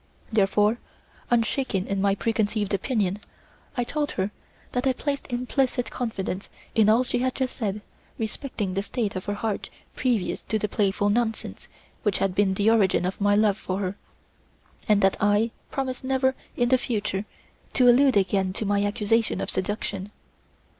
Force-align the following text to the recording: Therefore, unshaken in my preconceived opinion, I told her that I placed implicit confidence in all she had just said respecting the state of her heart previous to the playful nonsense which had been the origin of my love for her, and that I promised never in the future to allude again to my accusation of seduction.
Therefore, 0.33 0.79
unshaken 1.29 1.85
in 1.85 2.01
my 2.01 2.15
preconceived 2.15 2.73
opinion, 2.73 3.19
I 3.77 3.83
told 3.83 4.13
her 4.13 4.31
that 4.71 4.87
I 4.87 4.93
placed 4.93 5.27
implicit 5.31 5.91
confidence 5.91 6.49
in 6.73 6.89
all 6.89 7.03
she 7.03 7.19
had 7.19 7.35
just 7.35 7.55
said 7.57 7.81
respecting 8.17 8.73
the 8.73 8.81
state 8.81 9.15
of 9.15 9.25
her 9.25 9.35
heart 9.35 9.69
previous 9.95 10.41
to 10.45 10.57
the 10.57 10.67
playful 10.67 11.11
nonsense 11.11 11.67
which 12.01 12.17
had 12.17 12.33
been 12.33 12.55
the 12.55 12.71
origin 12.71 13.05
of 13.05 13.21
my 13.21 13.35
love 13.35 13.59
for 13.59 13.77
her, 13.77 13.95
and 14.89 15.01
that 15.01 15.17
I 15.21 15.51
promised 15.69 16.03
never 16.03 16.33
in 16.57 16.69
the 16.69 16.79
future 16.79 17.25
to 17.73 17.87
allude 17.87 18.17
again 18.17 18.53
to 18.53 18.65
my 18.65 18.83
accusation 18.83 19.39
of 19.39 19.51
seduction. 19.51 20.09